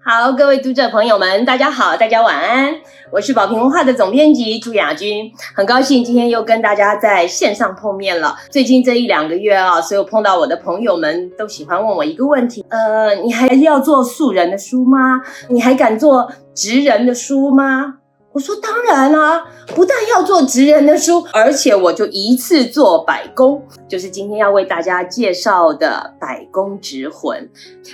[0.00, 2.72] 好，各位读者朋友们，大家好，大家晚安。
[3.10, 8.36] 我是宝瓶文化的总编辑朱雅君，很高兴今天又跟大家在线上碰面了。
[8.48, 15.20] 最近这一两个月啊，所有碰到我的朋友们都喜欢问我一个问题：呃，你还要做素人的书吗？
[15.48, 17.96] 你还敢做直人的书吗？
[18.32, 19.42] 我说当然啦，
[19.74, 27.36] 不但要做职人的书，而且我就一次做百工，就是今天要为大家介绍的《百工职魂》。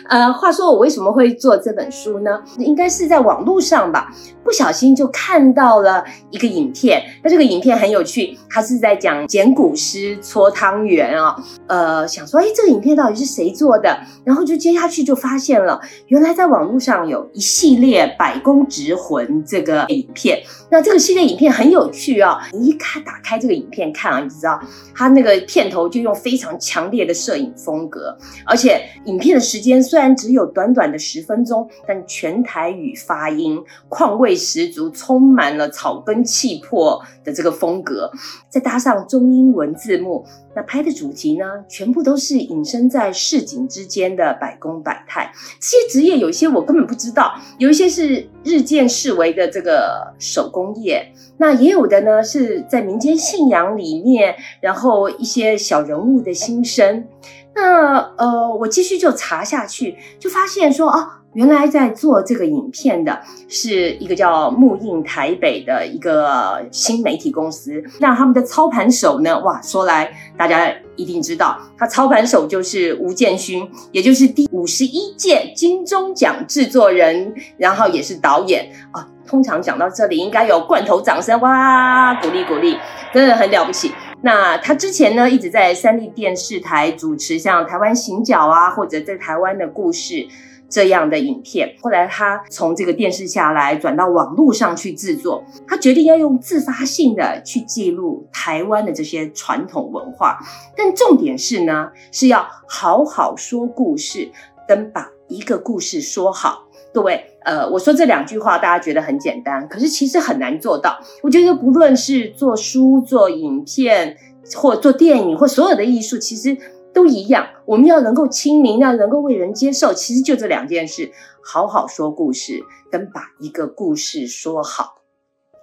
[0.09, 2.43] 呃，话说我为什么会做这本书呢？
[2.59, 4.12] 应该是在网络上吧，
[4.43, 7.02] 不小心就看到了一个影片。
[7.23, 11.37] 那这个影片很有趣，它是在讲捡骨师搓汤圆啊。
[11.69, 13.96] 呃，想说，哎，这个影片到底是谁做的？
[14.24, 20.23] 然后就接下去就发现了，原来在网络上有一系列《百工职魂》这个影片。
[20.70, 22.38] 那这个系列影片很有趣啊！
[22.52, 24.60] 你一看打开这个影片看啊，你知道
[24.95, 38.10] 它那个片头就用非常强烈的摄影风格，而且影片的时间虽然只有短短的十分钟，但全台语发音，况味十足，充满了草根气魄的这个风格，
[38.49, 40.24] 再搭上中英文字幕。
[40.56, 45.32] 那拍的主题呢，全部都是隐身在市井之间的百工百态。
[45.59, 57.06] 这些职业有些我根本不知道，有一些是日渐式微的这个手工业，那也有的呢是在民间信仰里面，然后一些小人物的心声。
[57.54, 61.21] 那呃，我继续就查下去，就发现说啊。
[61.35, 67.82] 原来在做这个影片的是一个叫木印台北的一个新媒体公司。
[68.00, 69.38] 那他们的操盘手呢？
[69.41, 79.09] 哇，说来大家一定知道，他操盘手就是吴建勋，也就是第五十一届金钟奖制作人，然后也是导演啊。
[79.27, 82.78] 通常讲到这里，应该有罐头掌声哇，鼓励鼓励，
[83.12, 83.91] 真的很了不起。
[84.21, 90.28] 那他之前呢，一直在三立电视台主持像《台湾行脚》啊，或者在台湾的故事。
[90.75, 95.44] 这样的影片，后来他从这个电视下来，转到网络上去制作。
[95.69, 100.37] 他决定要用自发性的去记录台湾的这些传统文化，
[100.77, 104.33] 但重点是呢，是要好好说故事，
[104.67, 106.65] 跟把一个故事说好。
[106.93, 110.99] 各位，呃，我说这两句话，大家觉得很简单，可是其实很难做到。
[111.23, 114.17] 我觉得不论是做书、做影片，
[114.57, 116.59] 或做电影，或所有的艺术，其实。
[116.94, 121.10] 都一样，我们要能够亲民，要能够为人接受，其实就这两件事：
[121.43, 124.94] 好好说故事，跟把一个故事说好。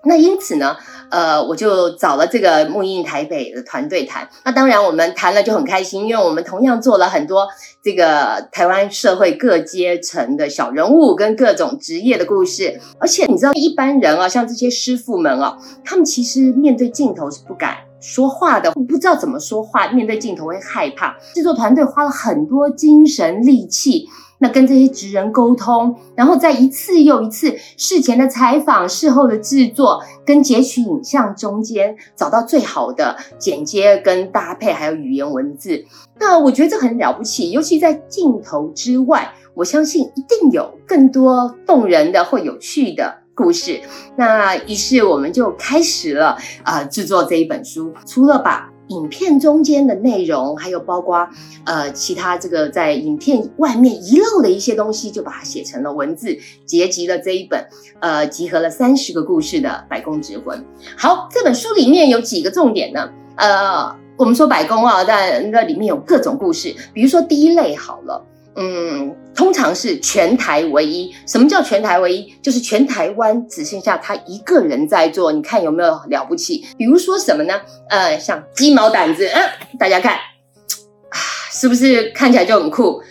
[0.04, 0.78] 那因此呢，
[1.12, 4.28] 呃，我就找了这个木印台北的团队谈。
[4.44, 7.48] 那当然，我们谈了就很开心，因为我们同样做了很多
[7.84, 12.82] 这个台湾社会各阶层的小人物跟各种职业的故事。
[13.00, 15.56] 而且你知道，一般人啊，像这些师傅们啊，
[15.86, 17.91] 他们其实面对镜头是不敢。
[18.02, 21.16] 说话的不知道怎么说话，面对镜头会害怕。
[21.34, 35.86] 制作团队花了很多精神力气，那跟这些职人沟通，然后在一次又一次事前的采访、事后的制作跟截取影像中间，找到最好的剪接跟搭配，还有语言文字。
[36.20, 43.21] 那我觉得这很了不起，尤其在镜头之外，我相信一定有更多动人的或有趣的。
[43.34, 43.80] 故事，
[44.18, 47.94] 那于是我们就开始了啊制作这一本书。
[48.06, 51.28] 除了把影片中间的内容，还有包括
[51.66, 57.66] 呃其他这个在影片外面遗漏的一些东西，就把它写成了文字，结集了这一本
[58.02, 60.60] 呃集合了三十个故事的《百工之魂》。
[60.98, 63.10] 好，这本书里面有几个重点呢？
[63.38, 68.26] 呃，我们说百工啊，但那里面有各种故事，比如说第一类好了。
[68.56, 71.14] 嗯，通常是全台唯一。
[71.26, 72.34] 什么叫全台唯一？
[72.42, 75.32] 就是全台湾只剩下他一个人在做。
[75.32, 76.66] 你看有没有了不起？
[76.78, 77.62] 比如说什么呢？
[77.90, 81.18] 呃，像鸡毛掸子，嗯，大家看，啊，
[81.52, 83.02] 是不是看起来就很酷？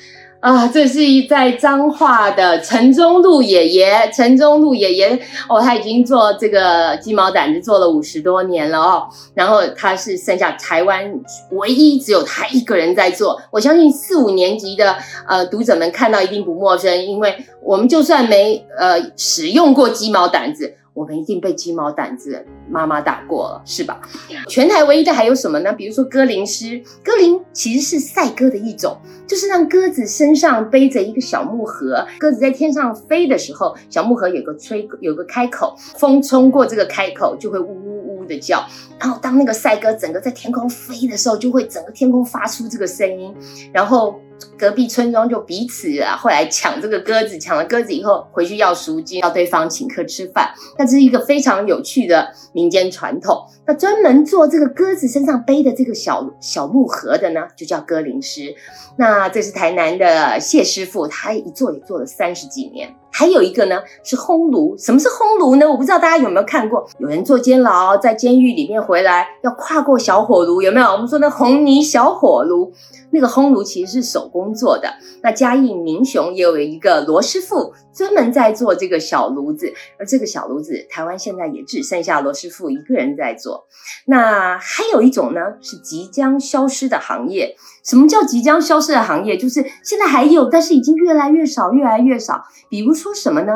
[0.41, 11.13] 啊，这是一在彰化的陈中路爷爷，陈中路爷爷哦，他已经做这个鸡毛掸子做了五十多年了哦，然后他是剩下台湾
[11.51, 14.97] 唯一只有他一个人在做，我相信四五年级的
[15.29, 20.75] 呃读者们看到一定不陌生，因为我们就算没呃使用过鸡毛掸子。
[20.93, 24.01] 我们一定被鸡毛掸子妈妈打过了，是吧？
[24.49, 25.73] 全台唯一的还有什么呢？
[25.73, 28.97] 比如说鸽铃师，鸽铃其实是赛鸽的一种，
[29.27, 38.65] 就是让鸽子身上背着一个小木盒，鸽子在天上飞的时候，小木盒有个吹，有个开口，风冲过这个开口就会呜呜呜的叫，
[38.99, 43.35] 然后当那个赛鸽整个在天空飞的时候，就会整个天空发出这个声音，
[43.73, 44.21] 然后。
[44.59, 50.51] 隔壁村庄就彼此啊，后来抢这个鸽子，抢了鸽子以后回去要赎金，要对方请客吃饭。
[50.79, 53.47] 那这是一个非常有趣的民间传统。
[53.67, 58.55] 那专门做这个鸽子身上背的这个小小木盒的呢，就叫鸽灵师。
[58.97, 62.95] 那这是台南的谢师傅，他一做也做了三十几年。
[63.13, 65.69] 还有一个呢是烘炉，什么是烘炉呢？
[65.69, 70.87] 我不知道大家有没有看过，有人坐监牢，在监狱里面回来要跨过小火炉，有没有？
[70.87, 72.73] 我们说那红泥小火炉，
[73.11, 74.95] 那个烘炉其实是手工作的。
[75.23, 83.67] 那嘉义民雄也有一个罗师傅，专门在做这个小炉子，而这个小炉子，台湾现在也只剩下罗师傅一个人在做。
[84.07, 87.55] 那还有一种呢是即将消失的行业，
[87.85, 89.37] 什么叫即将消失的行业？
[89.37, 92.43] 就是现在还有，但是已经越来越少，越来越少。
[92.71, 93.11] 比如说。
[93.21, 93.53] 什么呢？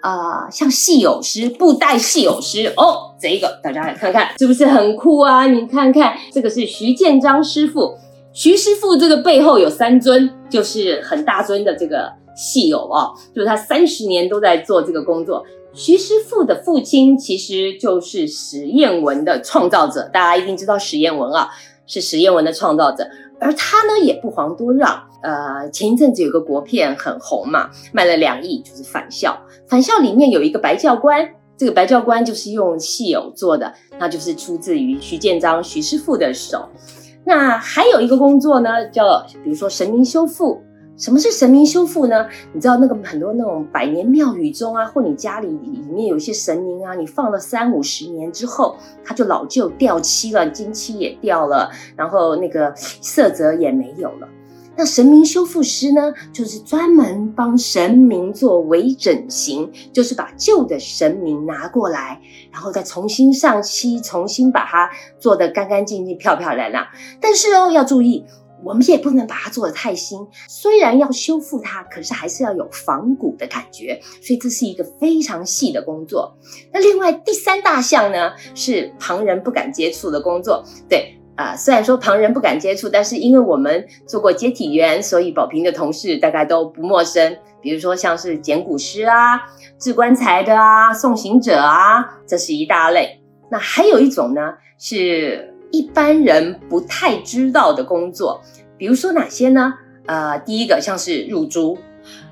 [0.00, 5.46] 呃，像戏偶师、布袋戏偶师哦，这个大家来看看，是不是很酷啊？
[5.46, 7.96] 你看看，这个是徐建章师傅，
[8.32, 15.44] 徐师傅这个背后有三尊，就是很大尊的这个戏偶啊，就是他三十年都在做这个工作。
[15.72, 21.48] 徐师傅的父亲其实就是史艳文的创造者，大家一定知道史艳文啊，
[21.86, 23.06] 是史艳文的创造者。
[23.40, 29.30] 而他呢也不遑多让，呃，前一阵子有个国片很红嘛，卖了两亿，就是《返校》。
[29.70, 36.68] 《返校》里面有一个白教官，这个白教官就是用戏偶做的，那就是出自于徐建章徐师傅的手。
[37.24, 40.62] 那还有一个工作呢，叫比如说神明修复。
[40.96, 42.26] 什么是神明修复呢？
[42.52, 54.28] 你知道那个很多那种百年庙宇中啊，或你家里里面有一些神明啊，你放了三五十年之后，它就老旧掉漆了，金漆也掉了，然后那个色泽也没有了。
[54.78, 62.22] 那神明修复师呢，就是专门帮神明做微整形，就是把旧的神明拿过来，
[62.52, 64.88] 然后再重新上漆，重新把它
[65.18, 66.86] 做得干干净净、漂漂亮亮。
[67.20, 68.24] 但是哦，要注意。
[68.64, 76.36] 我们也不能把它做得太新，虽然要修复它，可是还是要有仿古的感觉，所以这是一个非常细的工作。
[76.72, 80.64] 那另外第三大项呢，是旁人不敢接触的工作。
[80.88, 87.34] 对啊，虽然说旁人不敢接触，但是因为我们做过接体员，所以宝平的同事大概都不陌生。
[87.62, 89.40] 比如说像是捡骨师啊、
[89.78, 93.20] 制棺材的啊、送行者啊，这是一大类。
[93.50, 95.54] 那还有一种呢是。
[95.70, 98.40] 一般人不太知道的工作，
[98.78, 99.74] 比如说哪些呢？
[100.06, 101.76] 呃，第一个像是入珠，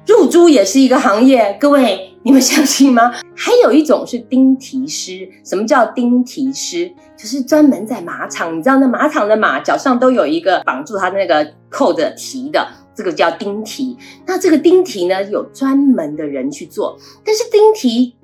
[0.06, 3.12] 入珠也是一个行业，各位你们相信吗？
[3.36, 6.90] 还有一种是钉蹄师，什么叫钉蹄师？
[7.16, 13.96] 就是专门在马场，你知道那马场的马脚上都有一个绑住它那个扣着蹄的，这个叫钉蹄。
[14.26, 18.16] 那这个钉蹄呢，有专门的人去做，但是钉蹄。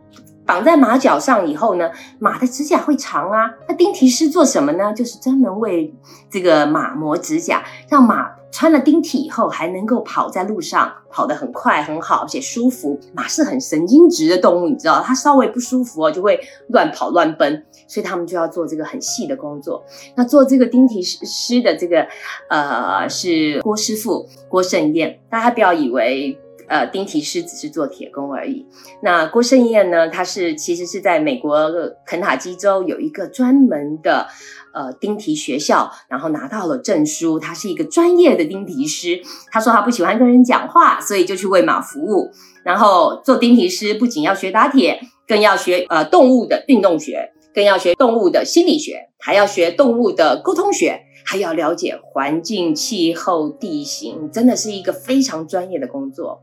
[0.53, 3.51] 绑在马脚上以后呢，马的指甲会长啊。
[3.67, 4.93] 那钉蹄师做什么呢？
[4.93, 5.95] 就是专门为
[6.29, 13.01] 这个马磨指甲，让马穿了钉蹄以后还能够跑在路上，跑得很快很好，而且舒服。
[13.15, 16.39] 马是很神经质的动物，你知道，它稍微不舒服哦，就会
[16.69, 19.83] 乱跑乱奔，所以他们就要做这个很细的工作。
[20.17, 22.07] 那做这个钉蹄师的这个，
[22.51, 25.19] 呃，是郭师傅郭胜燕。
[25.31, 26.39] 大家不要以为。
[26.73, 28.65] 呃，钉蹄师只是做铁工而已。
[29.03, 30.09] 那郭胜燕呢？
[30.09, 31.71] 他是其实是在美国
[32.07, 34.27] 肯塔基州有一个专门的
[34.73, 37.39] 呃钉蹄学校，然后拿到了证书。
[37.39, 39.21] 他是一个专业的钉蹄师。
[39.51, 42.31] 他说他不喜欢跟人讲话，所以就去为马服务。
[42.65, 44.99] 然后做钉蹄师不仅要学打铁，
[45.29, 56.43] 更要学呃动物的运动学，更要学动物的心理学，还要学动物的沟通学，还要了解环境、气候、地形，真的是一个非常专业的工作。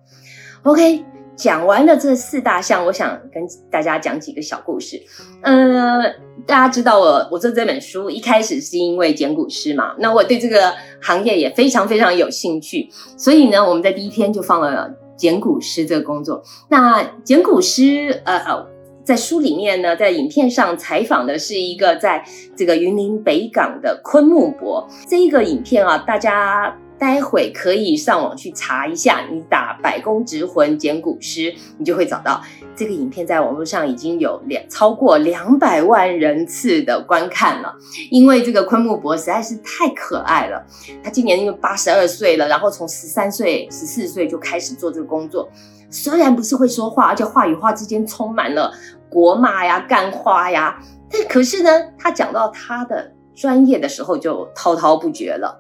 [0.64, 1.04] OK，
[1.36, 5.02] 讲完了这四大项，我想跟大家讲几个小故事。
[5.42, 6.02] 嗯，
[6.46, 16.44] 大家知道我我做这本书一开始是因为剪骨师嘛，那我对这个行业也非常非常有兴趣，所以呢，我们在第一天就放了剪骨师这个工作。
[16.70, 18.66] 那剪骨师，呃，
[19.10, 22.24] 在书里面呢，在影片上采访的是一个在
[22.56, 24.88] 这个云林北港的昆木伯。
[25.08, 26.78] 这一个影片啊，大家。
[27.00, 32.42] 待会可以上网去查一下，你打“百工直魂捡古诗”，你就会找到
[32.76, 37.74] 这个影片，在网络上已经有两超过两百万人次的观看了。
[38.12, 40.62] 因为这个昆木博实在是太可爱了，
[41.02, 45.50] 他今年因为八十二岁了，然后从十三岁、十四岁就开始做这个工作。
[45.90, 48.74] 虽然不是会说话，而且话与话之间充满了
[49.10, 55.60] 国骂呀、干花呀，但可是呢，他讲到他的专业的时候就滔滔不绝了。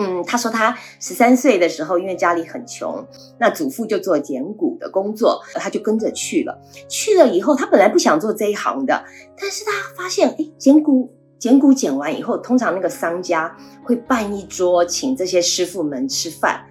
[0.00, 3.04] 嗯，他说他十三岁的时候，因为家里很穷，
[3.38, 6.56] 那祖父就做捡骨的工作，他就跟着去了。
[6.88, 9.04] 去了以后，他本来不想做这一行的，
[9.36, 16.64] 但是他发现，哎，捡骨捡骨捡完以后，通常那个商家会办一桌请这些师傅们吃饭。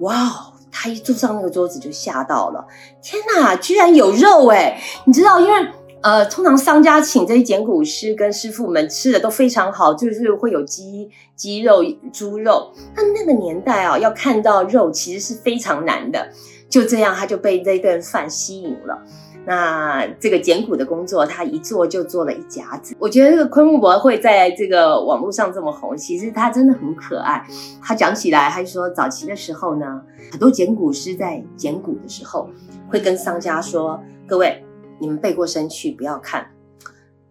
[0.00, 0.50] 哇！
[0.76, 2.66] 他一坐上那个桌子就吓到了，
[3.00, 4.82] 天哪，居然有肉哎！
[5.04, 5.68] 你知道，因为
[6.02, 12.72] 呃，通常商家请这些剪骨师跟师傅们吃的都非常好，就是会有鸡鸡肉、猪肉。
[12.96, 16.28] 那那个年代啊，要看到肉其实是非常难的。
[16.68, 19.00] 就这样，他就被这顿饭吸引了。
[19.46, 22.96] 那这个捡骨的工作，他一做就做了一甲子。
[22.98, 27.46] 我觉得这个昆木博会在这个网络上这么红，其实他真的很可爱。
[27.82, 32.48] 他讲起来，他说早期的时候呢，很多捡骨师在捡骨的时候，
[32.88, 34.64] 会跟商家说：“各位，
[34.98, 36.46] 你们背过身去，不要看。”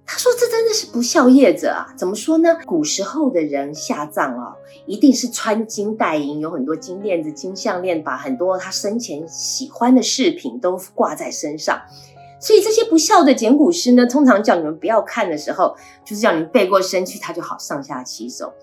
[0.06, 1.88] 他说：“这真的是不孝业者啊！
[1.98, 2.50] 怎么说呢？
[2.66, 4.54] 古时候的人下葬哦，
[4.86, 11.82] 一定是穿金戴银，有很多金链子、金项链，把很多他生前喜欢的饰品都挂在身上。
[12.40, 18.54] 所以这些不孝的捡骨师呢，通常叫你们不要看的时候，就是叫你们背过身去，他就好上下其手。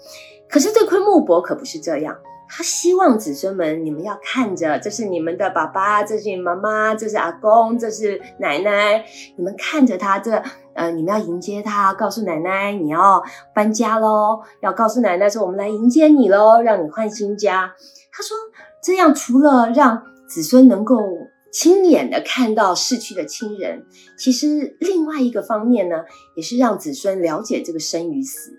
[0.48, 2.16] 可是这昆木伯可不是这样。”
[2.52, 9.04] 他希望子孙们，你们要看着，这是你们的爸爸，这是妈妈，这是阿公，这是奶奶。
[9.36, 10.42] 你们看着他，这
[10.74, 13.22] 呃，你们要迎接他，告诉奶奶你要
[13.54, 17.72] 搬家喽，要告诉奶奶说我们来迎接你喽，让你换新家。
[18.12, 18.36] 他说
[18.82, 20.96] 这样除了让子孙能够
[21.52, 23.84] 亲眼的看到逝去的亲人，
[24.18, 26.04] 其实另外一个方面呢，
[26.34, 28.50] 也是让子孙了解这个生与死。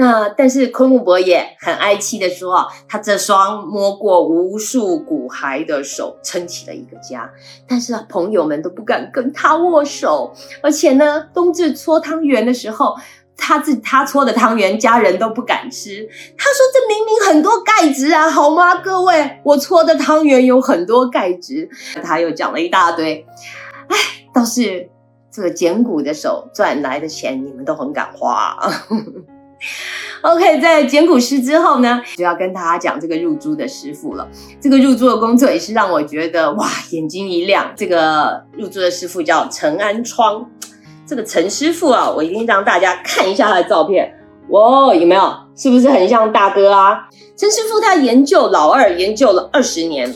[0.00, 7.30] 那但是昆木伯也很哀戚的说啊，他这双摸过无数骨骸的手撑起了一个家，
[7.68, 12.96] 但是啊，朋友们都不敢跟他握手，而且呢，冬至搓汤圆的时候，
[13.36, 16.08] 他自他搓的汤圆，家人都不敢吃。
[16.38, 18.76] 他说这明明很多钙质啊，好吗？
[18.76, 21.68] 各位，我搓的汤圆有很多钙质。
[22.02, 23.26] 他又讲了一大堆，
[23.88, 23.96] 哎，
[24.32, 24.88] 倒是
[25.30, 28.56] 这个捡骨的手赚来的钱，你们都很敢花。
[30.22, 34.28] OK，在捡骨师之后呢，就要跟大家讲这个入珠的师傅了。
[34.60, 37.72] 这个入珠的工作也是让我觉得哇，眼睛一亮。
[37.76, 40.46] 这个入珠的师傅叫陈安窗，
[41.06, 44.14] 这个陈师傅啊，我一定让大家看一下他的照片。
[44.48, 45.32] 哇，有没有？
[45.56, 47.08] 是不是很像大哥啊？
[47.36, 50.14] 陈师傅他研究老二研究了二十年，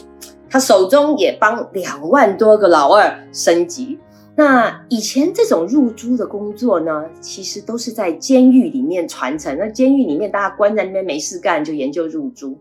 [0.51, 3.99] 他手中也帮两万多个老二升级。
[4.37, 9.57] 那以前这种入珠的工作呢，其实都是在监狱里面传承。
[9.57, 12.59] 那监狱里面大家关在那边没事干，就研究入珠。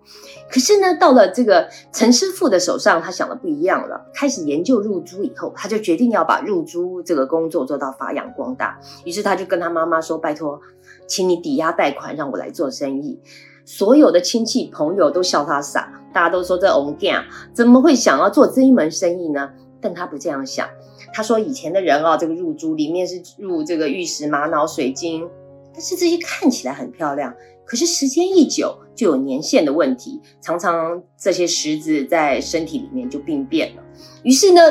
[0.51, 4.05] 可是呢，到了这个陈师傅的手上，他想的不一样了。
[4.13, 8.79] 开始研究入珠以后，他就决定要把入珠这个工作做到发扬光大。
[9.03, 10.61] 于是他就跟他妈妈说：“拜托，
[11.07, 13.19] 请你抵押贷款让我来做生意。”
[13.65, 19.49] 所有的亲戚朋友都笑他傻，大家都说这翁干怎么会想要做这一门生意呢？
[19.81, 20.67] 但他不这样想。
[21.13, 25.29] 他说：“以前的人啊，这个入珠里面是入这个玉石、玛瑙、水晶，
[25.71, 27.33] 但是这些看起来很漂亮，
[27.65, 33.83] 可是时间一久就有年限的问题，常常这些石子在身体里面就病变了。
[34.23, 34.61] 于是呢，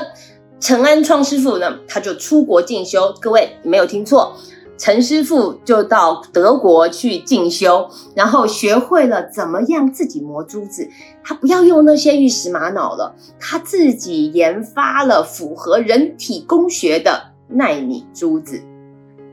[0.58, 3.14] 陈安创师傅呢，他就出国进修。
[3.20, 4.36] 各位，你没有听错。”
[4.82, 10.90] 陈师傅就到德国去进修，然后学会了怎么样自己磨珠子。
[11.22, 18.60] 他不要用那些玉石玛瑙了，他自己研发了符合人体工学的纳米珠子。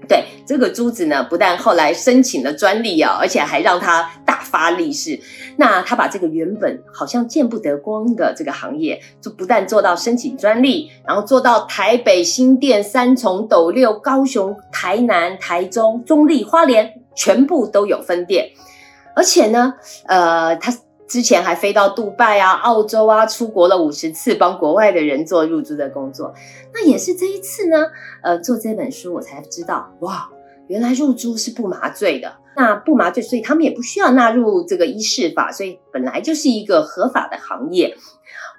[0.07, 5.19] 对这个珠子呢，不但后来申请了专利啊，而且还让他大发利市。
[5.59, 18.49] 那他把这个原本好像见不得光的这个行业，就不但做到申请专利，然后做到台北新店、三重、斗六、高雄、台南、台中、中立、花莲，全部都有分店。
[19.13, 19.73] 而且呢，
[20.07, 20.73] 呃，他。
[21.09, 26.31] 之前还飞到杜拜啊、澳洲啊，出国了五十次，帮国外的人做入珠的工作。
[26.71, 27.77] 那也是这一次呢，
[28.21, 30.29] 呃，做这本书我才知道，哇，
[30.67, 32.31] 原来入珠是不麻醉的。
[32.59, 37.95] 那不麻醉，所以他们也不需要纳入这个医事法，所以本来就是一个合法的行业。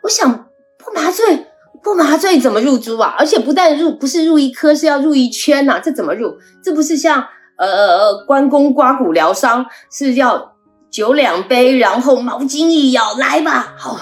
[0.03, 1.47] 我想，不麻醉，
[1.83, 3.15] 不麻醉怎么入珠啊？
[3.19, 6.39] 而且不但入，不是入一颗，是要入一圈呐，这怎么入？
[6.65, 7.27] 这不是像
[7.59, 10.57] 呃关公刮骨疗伤是要？
[10.91, 13.97] 酒两杯，然后毛巾一咬，来吧，好。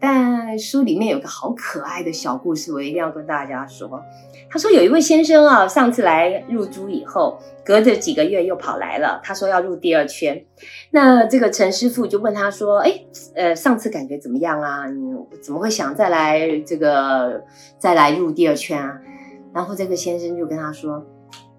[0.00, 4.02] 但书里面有个好可爱的小故事，我一定要跟大家说。
[4.50, 9.20] 他说有一位先生啊，上次来入珠以后，隔着几个月又跑来了。
[9.22, 10.44] 他说要入第二圈。
[10.92, 14.86] 那这个陈师傅就问他说：“哎，呃，上次感觉怎么样啊？
[14.88, 17.44] 你怎么会想再来这个
[17.78, 18.98] 再来入第二圈啊？”
[19.52, 21.04] 然后这个先生就跟他说：“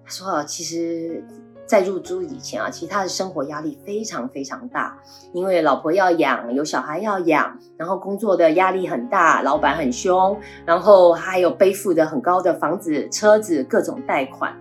[0.04, 1.24] 他说啊其实。”
[1.70, 4.98] 在入珠以前啊，其实他的生活压力非常非常大，
[5.32, 10.36] 因为老婆要养，有小孩要养，然后工作的压力很大，老板很凶，
[10.66, 14.52] 然后还有背负着很高的房子、车子、各种贷款。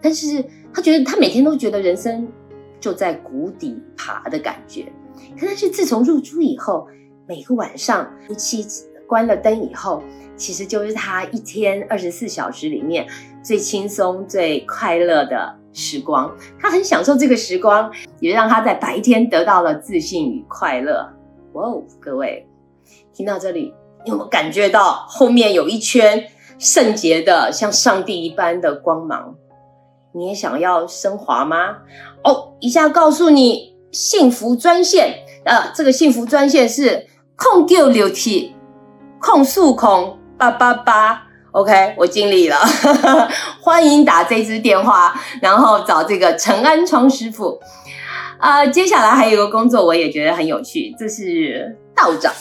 [0.00, 0.42] 但是
[0.72, 2.26] 他觉得他每天都觉得人生
[2.80, 4.90] 就在谷底爬的感觉。
[5.38, 6.88] 可是自从入珠以后，
[7.28, 8.66] 每个晚上夫妻
[9.06, 10.02] 关了灯以后，
[10.34, 13.06] 其实就是他一天二十四小时里面
[13.42, 16.34] 最轻松、最快乐的时光。
[16.58, 21.06] 他很享受这个时光，也让他在白天得到了自信与快乐。
[21.52, 22.48] 哇哦，各位
[23.12, 23.74] 听到这里，
[24.06, 26.26] 有没有感觉到后面有一圈
[26.58, 29.34] 圣洁的、像上帝一般的光芒？
[30.12, 31.78] 你也想要升华吗？
[32.22, 38.54] 哦，一下告诉你，幸福专线，呃，这个幸福专线是控六六七
[39.20, 42.56] 控诉控八八八，OK，我尽力了，
[43.62, 47.58] 欢迎打这支电话，然后找这个陈安窗师傅。
[48.38, 52.32] 啊，接下来还有一个工作，我也觉得很有趣，这是道长。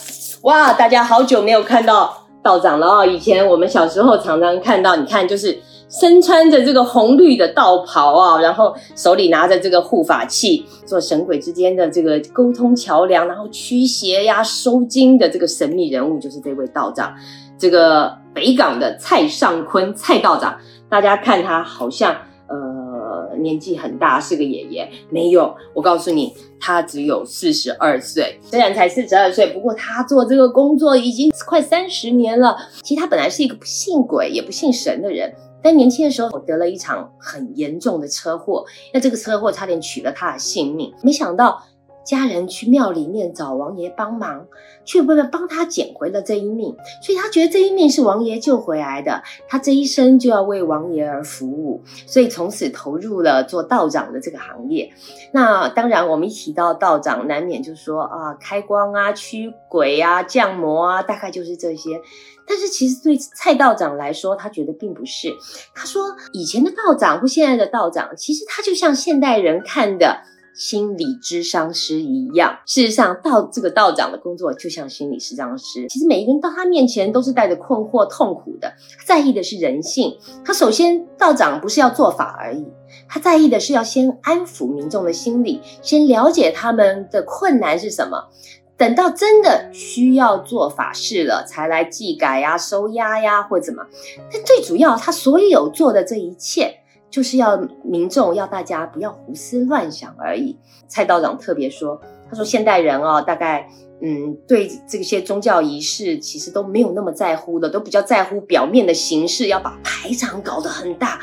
[0.41, 5.62] 哇，大家好久没有看到道长了哦，以前我们小时候常常看到，你看就是。
[5.89, 17.13] 身穿着这个红绿的道袍啊，然后手里拿着这个护法器，做神鬼之间的这个沟通桥梁，然后驱邪呀、收金的这个神秘人物，就是这位道长，
[17.60, 20.57] 这个北港的蔡尚坤蔡道长。
[20.89, 22.15] 大家看他好像
[22.47, 28.39] 呃年纪很大，是个爷爷，没有，我告诉你，他只有四十二岁。
[28.43, 32.55] 虽然才四十二岁，不过他做这个工作已经快三十年了。
[32.83, 35.33] 其实他本来是一个不信鬼也不信神的人。
[35.63, 40.93] 但年轻的时候，我得了一场很严重的车祸，那这个车祸差点取了他的性命。
[41.01, 41.63] 没想到
[42.03, 44.45] 家人去庙里面找王爷帮忙，
[44.86, 54.91] 却为了帮他捡回了这一命，所以他觉得这一命是王爷救回来的，他这一生就要为王爷而服务，所以从此投入了做道长的这个行业。
[55.31, 62.01] 那当然，我们一提到道长，难免就说啊，开光啊，驱鬼啊，降魔啊，大概就是这些。
[62.45, 65.29] 但是其实对蔡道长来说，他觉得并不是。
[65.74, 70.22] 他说，以前的道长或现在的道长，其实他就像现代人看的
[70.55, 72.60] 心理智商师一样。
[72.65, 75.88] 事实上，道这个道长的工作就像心理智商师。
[75.89, 78.74] 其实每一个人到他面前都是带着困惑、痛苦的，
[79.05, 80.17] 在意的是人性。
[80.45, 82.65] 他首先，道长不是要做法而已，
[83.07, 88.29] 他在意的是要先安抚民众的心理，先了解他们的困难是什么。
[88.75, 93.83] 等到真的需要做法事了，才来祭改呀、收押呀，或怎么？
[94.31, 96.80] 但最主要，他所有做的这一切，
[97.13, 100.58] 就是要民众要大家不要胡思乱想而已。
[100.88, 103.69] 蔡道长特别说，他说现代人哦，大概
[104.02, 111.19] 嗯，对这些宗教仪式其实都没有那么在乎的，都比较在乎表面的形式，要把排场搞得很大。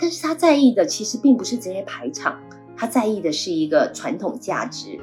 [0.00, 2.40] 但是他在意的其实并不是这些排场，
[2.76, 4.98] 他在意的是一个传统价值。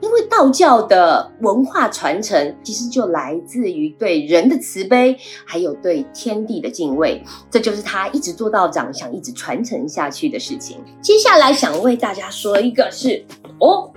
[0.00, 10.76] 因为道教的文化传承，其实就来自于对人的慈悲，还有对天地的敬畏，这就是他一直做道长想一直传承下去的事情。
[11.02, 13.24] 接下来想为大家说一个，是
[13.58, 13.90] 哦，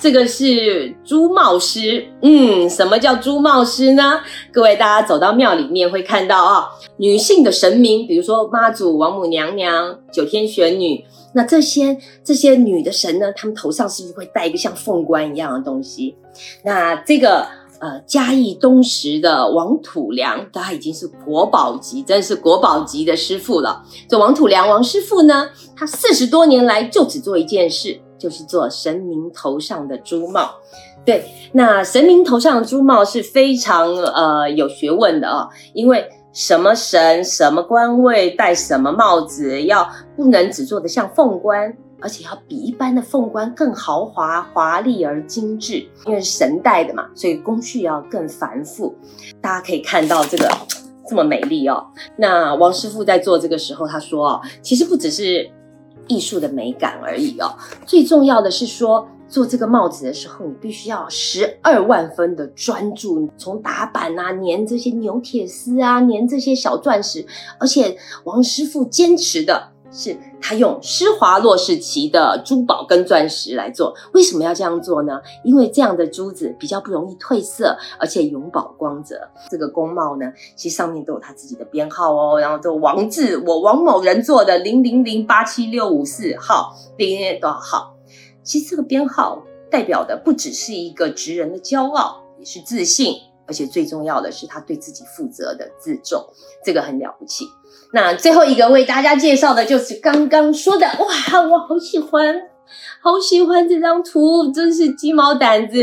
[0.00, 2.06] 这个是朱帽师。
[2.22, 4.20] 嗯，什么叫朱帽师呢？
[4.52, 11.04] 各位大家走到庙里面会看到啊，女性的神明，比如说妈祖、王母娘娘、九天玄女。
[11.34, 13.32] 那这些这些女的神呢？
[13.32, 16.16] 她们头上是不是会戴一个像凤冠一样的东西？
[16.64, 17.46] 那这个
[17.80, 23.82] 呃嘉义东石的王土良，他已经是国宝级，真是国宝级的师傅了。
[24.08, 30.50] 这王土良王师傅呢，他四十多年来就只做一件事，就是做神明头上的珠帽。
[31.04, 36.08] 对，那神明头上的珠帽是非常呃有学问的啊，因为。
[36.32, 45.86] 什么神、什么官位戴什么帽子，要不能只做的像凤冠，而且要比一般的凤冠更豪华、华丽而精致。
[46.06, 48.94] 因为是神戴的嘛，所以工序要更繁复。
[49.40, 50.50] 大家可以看到这个
[51.06, 51.86] 这么美丽哦。
[52.16, 55.50] 那王师傅在做这个时候，他说哦，其实不只是
[56.08, 57.54] 艺术的美感而已哦，
[57.86, 59.06] 最重要的是说。
[59.32, 67.26] 做这个帽子的时候，你必须要十二万分的专注，从打板啊、粘这些牛铁丝啊、粘这些小钻石，
[67.58, 73.94] 而且王师傅坚持的是，他用施华洛世奇的珠宝跟钻石来做。
[74.12, 75.20] 为什么要这样做呢？
[75.44, 79.16] 因为这样的珠子比较不容易褪色，而且永保光泽。
[79.50, 87.91] 这个工帽呢，其实上面都有他自己的编号哦，然后这个王字，我王某人做的零零零八七六五四号，零零多少号？
[88.42, 93.14] 其实这个编号代表的不只是一个职人的骄傲，也是自信，
[93.46, 96.24] 而且最重要的是他对自己负责的自重，
[96.64, 97.44] 这个很了不起。
[97.92, 102.34] 那最后一个为大家介绍的就是刚刚说的，哇，我好喜欢
[103.02, 105.76] 好喜欢这张图，真是鸡毛掸子。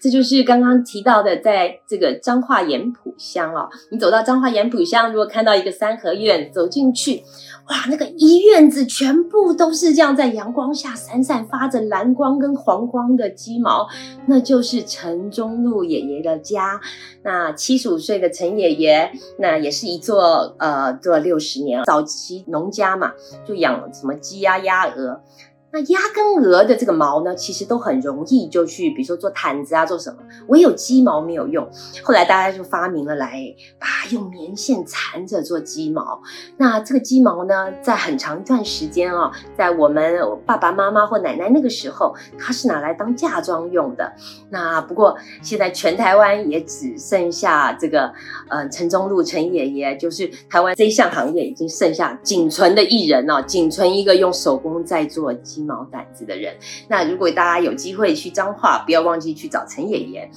[0.00, 7.22] 这就是刚刚提到的，在这个彰化盐埔乡哦，你走到彰化盐埔乡，如果看到一个三合院，走进去。
[7.68, 13.86] 哇，那个一院子全部都是这样，在阳光下闪闪发着蓝光跟黄光的鸡毛，
[14.26, 16.80] 那就是陈中路爷爷的家。
[17.22, 23.12] 那七十五岁的陈爷爷，那也是一座呃做了六十年，早期农家嘛，
[23.46, 25.20] 就养什么鸡鸭鸭鹅。
[25.74, 30.18] 那鸭跟鹅的这个毛呢，其实都很容易就去，比如说做毯子啊，做什么？
[30.46, 31.68] 唯有鸡毛没有用。
[32.04, 33.42] 后来大家就发明了来
[33.76, 36.22] 把用棉线缠着做鸡毛。
[36.56, 44.12] 那这个鸡毛呢，在很长一段时间啊，在我们爸爸妈妈或奶奶那个时候，它是拿来当嫁妆用的。
[44.50, 48.12] 那不过现在全台湾也只剩下这个
[48.48, 55.63] 呃陈中路陈爷爷，就是台湾这一项行业已经剩下仅存的一人哦，仅存一个用手工在做鸡。
[55.64, 56.54] 毛掸子的人，
[56.88, 60.30] 那如果大家有机会去彰化，不要忘记去找陈爷爷。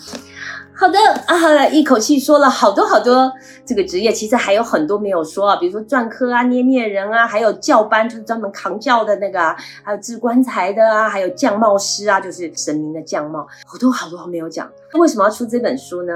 [0.79, 3.33] 好的啊，一口气说了好多好多
[3.65, 14.69] 这个职业，其实还有很多没有说啊，比如说篆刻啊、捏面人啊，还有教班，就是专门扛教的那个啊，还有制棺材的啊，还有匠帽师啊，就是神明的匠帽，好多好多没有讲。
[14.93, 16.13] 为什么要出这本书呢？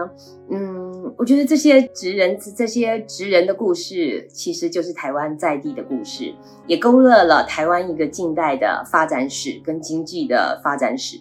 [0.51, 6.33] 嗯，我觉得这些职人，这些职人的故事，其实就是台湾在地的故事，
[6.67, 11.17] 也勾勒了台湾一个近代的发展史跟经济的发展史。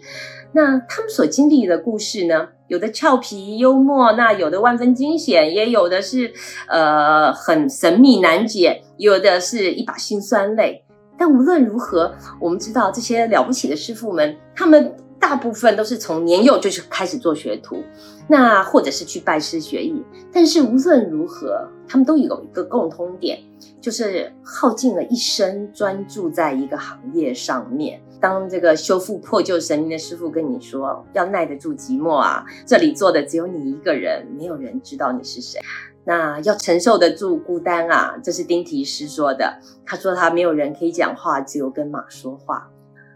[0.53, 2.49] 那他们所经历的故事呢？
[2.67, 6.33] 有的俏皮幽默，那有的万分惊险，也有的是
[6.69, 10.85] 呃很神秘难解，有的是一把辛酸泪。
[11.19, 17.85] 但无论如何，我们知道这些了不起的师傅们，他们大部分都是从年幼就是开始做学徒，
[18.27, 20.03] 那或者是去拜师学艺。
[20.33, 23.39] 但是无论如何，他们都有一个共通点，
[23.81, 28.01] 就是耗尽了一生专注在一个行业上面。
[28.19, 35.61] 当这个修复破旧神明的师傅跟你说要耐得住寂寞啊，这里坐的只有你一个人，没有人知道你是谁。
[36.05, 39.59] 那要承受得住孤单啊，这是丁提师说的。
[39.85, 42.69] 他说他没有人可以讲话，只有跟马说话，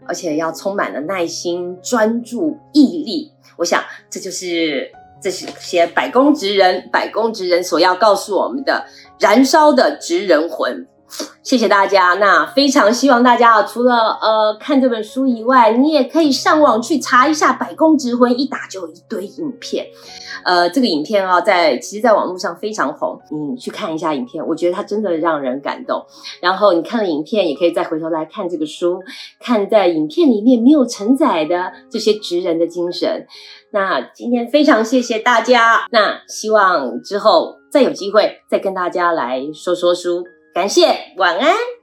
[0.07, 3.31] 而且要充满了耐心、专注、毅力。
[3.57, 4.91] 我想这就是
[5.21, 8.85] 这些百工职人、百工职人所要告诉我们的
[9.19, 10.87] 燃烧的职人魂。
[11.43, 12.15] 谢谢大家。
[12.15, 19.85] 那非常希望大家啊，除了呃看这本书以外，你也可以上网去查一下《百工直魂》，一打就有一堆影片。
[20.43, 23.19] 呃，这个影片啊，在其实，在网络上非常红。
[23.31, 26.03] 你去看一下影片，我觉得它真的让人感动。
[26.41, 28.99] 然后你看了影片，也可以再回头来看这个书，
[29.39, 33.25] 看在影片里面没有承载的这些职人的精神。
[33.71, 35.85] 那今天非常谢谢大家。
[35.91, 40.23] 那希望之后再有机会再跟大家来说说书。
[40.55, 41.74] 感谢，晚安。